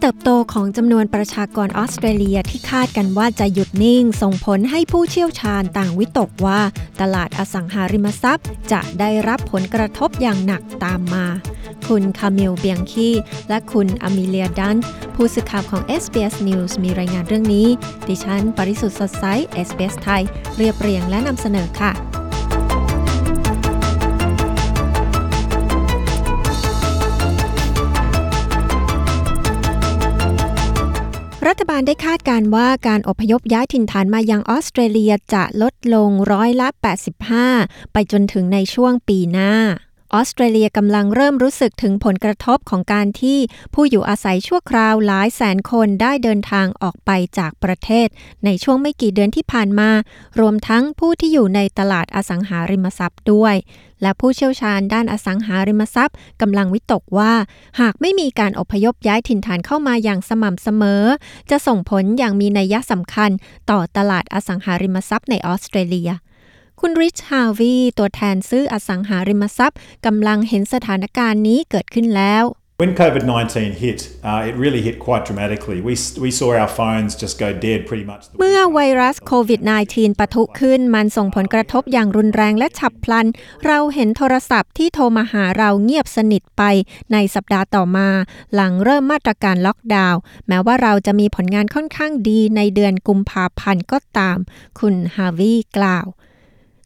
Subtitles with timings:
[0.00, 6.60] เติบโตของจำนวนประชากรออสเตรเลียที่คาดกันว่าจะหยุดนิ่ง ส่งผลให้ผู้เชี่ยวชาญต่างวิตกว่า
[7.00, 11.26] ตลาดอสังหาริมทรัพย์ จะได้รับผลกระทบอย่างหนักตามมา
[11.88, 13.08] คุณคามิลเบียงคี
[13.48, 14.78] และคุณอมิเลียดัน
[15.14, 17.66] ผู้สื่อข่าวของ SBS News มีรายงานเรื่องนี้
[18.08, 19.24] ดิฉัน ปริสุทธ์สดใส
[19.66, 20.22] SBS ไทย
[20.56, 21.92] เรียบเรียงและนำเสนอค่ะ
[31.50, 36.68] รัฐบาลได้คาดการว่าการอพยพย้ายถิ่นฐานมายังออสเตรเลียจะลดลงร้อยละ
[37.30, 39.52] 85 ไปจนถึงในช่วงปีหน้า
[40.14, 43.38] ออสเตรเลียกำลังเริ่มรู้สึกถึงผลกระทบของการที่
[43.74, 48.08] ผู้อยู่อาศัยชั่วคราวหลายแสนคนได้เดินทางออกไปจากประเทศ
[48.44, 49.90] ในช่วงไม่กี่เดือนที่ผ่านมา
[50.40, 53.54] รวมทั้งผู้ที่อยู่ในตลาดอสังหาริมทรัพย์ด้วย
[54.02, 57.32] และผู้เชี่ยวชาญด้านอสังหาริมทรัพย์กำลังวิตกว่า
[57.80, 61.04] หากไม่มีการอพยพย้ายถิ่นฐานเข้ามาอย่างสม่ำเสมอ
[61.50, 63.30] จะส่งผลอย่างมีนัยสำคัญ
[63.70, 66.10] ต่อตลาดอสังหาริมทรัพย์ในออสเตรเลีย
[66.84, 72.44] คุณริชฮาวีตัวแทนซื้ออสังหาริมทรัพย์กำลังเห็นสถานการณ์นี้เกิดขึ้นแล้ว
[72.80, 74.00] When COVID 19 hit,
[74.30, 75.78] uh, it really hit quite dramatically.
[75.88, 78.22] We, we saw our phones just go dead pretty much.
[78.38, 83.28] เมื่อไวรัสโควิด -19 ปะทุขึ้น มันส่งผลกระทบอย่างรุนแรงและฉับพลัน
[83.66, 86.62] เราเห็นโทรศัพท์ที่โทรมาหาเราเงียบสนิทไป
[87.12, 88.08] ในสัปดาห์ต่อมา
[88.54, 94.38] หลังเริ่มมาตรการล็อกดาวน์ แม้ว่าเราจะมีผลงานค่อนข้างดีในเดือนกุมภาพันธ์ก็ตาม
[94.80, 96.08] คุณฮาวีกล่าว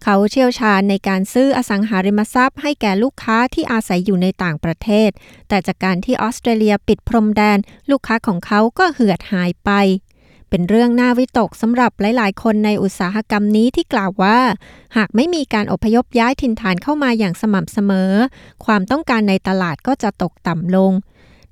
[0.06, 5.10] เขาเชี่ยวชาญในการซื้ออสังหาริมทรัพย์ให้แก่ลูกค้าที่อาศัยอยู่ในต่างประเทศ
[5.48, 7.58] แต่จากการที่ออสเตรเลียปิดพรมแดน
[7.90, 9.70] ลูกค้าของเขาก็เหือดหายไป
[10.48, 14.38] เป็นเรื่องน่าวิตกสำหรับหลาย ๆ คนในอุตสาหกรรมนี้ที่กล่าวว่า
[14.96, 18.12] หากไม่มีการอพยพย้ายถิ่นฐานเข้ามาอย่างสม่ำเสมอ
[18.64, 20.92] ความต้องการในตลาดก็จะตกต่ำลง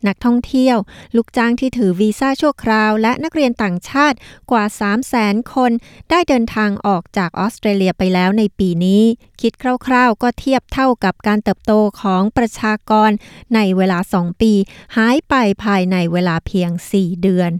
[0.09, 0.77] นักท่องเที่ยว
[1.17, 4.17] ลูกจ้างที่ถือวีซ่าชั่วคราว และนักเรียนต่างชาติ
[4.51, 5.73] กว่า 3 0 0แสนคน
[6.11, 9.03] ได้เดินทางออกจากออสเตรเลียไปแล้วในปีนี้
[9.41, 9.53] คิด
[9.87, 13.11] คร่าวๆ ก็เทียบเท่ากับการเติบโตของประชากร
[13.55, 14.53] ในเวลา 2 ปี
[14.97, 17.53] หายไปภายในเวลาเพียง 4 เดือน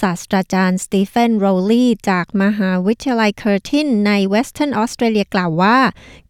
[0.00, 5.78] ศาสตราจารย์สตีเฟนโรลลีจากมหาวิทยาลัยเคอร์ตินในเวสเทิร์นออสเตรเลียกล่าวว่า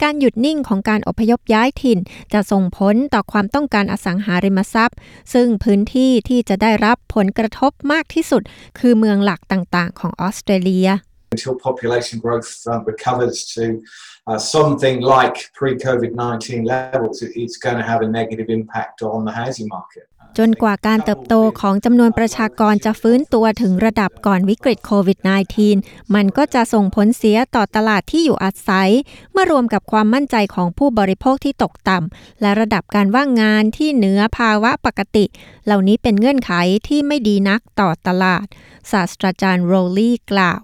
[0.02, 1.98] การหยุดนิ่งของการอพยพย้ายถิ่น
[2.32, 4.98] จะส่งผลต่อความต้องการอสังหาริมทรัพย์
[5.32, 8.42] ซึ่งพื้นที่ที่จะได้รับผลกระทบมากที่สุด
[8.78, 10.90] คือเมืองหลักต่างๆ ของออสเตรเลีย
[11.32, 13.82] until population growth uh, recovers to
[14.26, 19.30] uh, something like pre-COVID 19 levels, it's going to have a negative impact on the
[19.30, 20.08] housing market.
[20.38, 25.18] จนกว่าการเติบโตของจำนวนประชากรจะฟื้นตัวถึงระดับก่อนวิกฤตโควิด
[25.66, 28.90] -19 มันก็จะส่งผลเสียต่อตลาดที่อยู่อาศัย
[29.32, 35.24] เมื่อรวมกับความมั่นใจของผู้บริโภคที่ตกต่ำ และระดับการว่างงานที่เหนือภาวะปกติ
[35.64, 36.52] เหล่านี้เป็นเงื่อนไข
[36.88, 38.46] ที่ไม่ดีนักต่อตลาด
[38.92, 40.60] ศาสตราจารย์โรลลี่กล่าว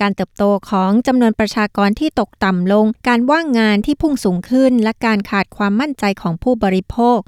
[0.00, 7.18] การเติบโตของจำนวนประชากรที่ตกต่ำลง การว่างงานที่พุ่งสูงขึ้น และการขาดความมั่นใจของผู้บริโภค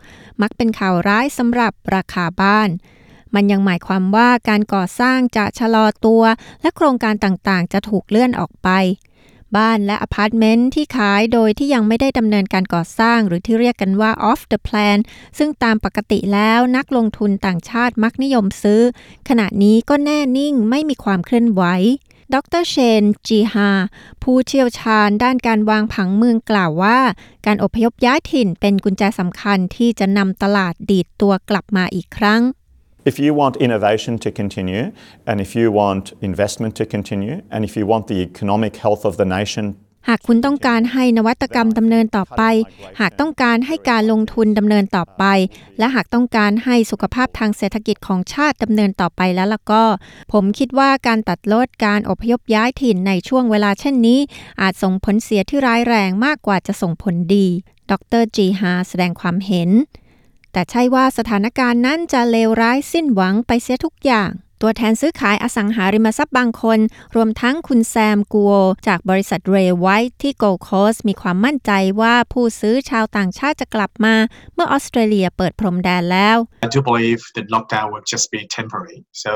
[0.42, 2.68] มักเป็นข่าวร้ายสำหรับราคาบ้าน
[3.34, 6.22] มันยังหมายความว่าการก่อสร้างจะชะลอตัว
[6.62, 8.70] และโครงการต่างๆ จะถูกเลื่อนออกไป
[9.56, 14.98] บ้านและอพาร์ตเมนต์ที่ขายโดยที่ยังไม่ได้ดำเนินการก่อสร้าง หรือที่เรียกกันว่า off the plan
[15.38, 18.80] ซึ่งตามปกติแล้วนักลงทุนต่างชาติมักนิยมซื้อ
[19.28, 21.62] ขณะนี้ก็แน่นิ่งไม่มีความเคลื่อนไหว
[22.34, 23.70] ดรเชนจีฮา
[24.22, 26.98] ผู้เชี่ยวชาญด้านการวางผังเมืองกล่าวว่า
[27.46, 32.42] การอพยพย้ายถิ่นเป็นกุญแจสำคัญที่จะนำตลาดดีดตัวกลับมาอีกครั้ง
[33.10, 34.84] If you want innovation to continue,
[35.28, 39.14] and if you want investment to continue, and if you want the economic health of
[39.20, 39.64] the nation
[40.08, 42.42] หากคุณต้องการให้นวัตกรรมดำเนินต่อไป
[43.00, 45.24] หากต้องการให้การลงทุนดำเนินต่อไป
[45.78, 49.84] และหากต้องการให้สุขภาพทางเศรษฐกิจของชาติดำเนินต่อไปแล้วล่ะก็
[50.32, 54.18] ผมคิดว่าการตัดลดการอพยพย้ายถิ่นในช่วงเวลาเช่นนี้
[54.60, 57.46] อาจส่งผลเสียที่ร้ายแรงมากกว่าจะส่งผลดี
[57.90, 59.70] ดรจีฮาแสดงความเห็น
[60.52, 64.30] แต่ใช่ว่าสถานการณ์นั้นจะเลวร้ายสิ้นหวังไปเสียทุกอย่าง
[64.62, 66.78] ตัวแทนซื้อขายอสังหาริมทรัพย์บางคน
[67.16, 68.54] รวมทั้งคุณแซมกัว
[68.86, 71.70] จากบริษัทเรย์ไวท์ที่โกลโคสมีความมั่นใจ
[72.00, 74.14] ว่าผู้ซื้อชาวต่างชาติจะกลับมา
[74.54, 78.98] เมื่อออสเตรเลียเปิดพรมแดนแล้ว I do believe that lockdown will just be temporary.
[79.24, 79.32] So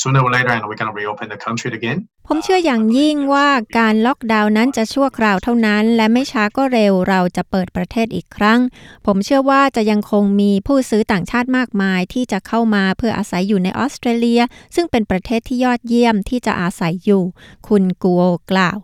[0.00, 1.98] sooner or later, and we're going to reopen the country again.
[2.28, 3.48] ผมเชื่ออย่างยิ่งว่า
[3.78, 8.60] การล็อกดาวน์นั้นจะชั่วคราวเท่านั้น และไม่ช้าก็เร็วเราจะเปิดประเทศอีกครั้ง
[9.06, 14.42] ผมเชื่อว่าจะยังคงมีผู้ซื้อต่างชาติมากมายที่จะเข้ามาเพื่ออาศัยอยู่ในออสเตรเลีย
[14.74, 17.22] ซึ่งเป็นประเทศที่ยอดเยี่ยมที่จะอาศัยอยู่
[17.68, 18.78] คุณกัวกล่าว